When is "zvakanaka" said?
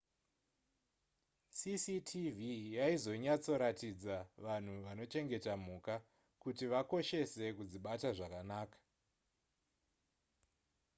8.17-8.79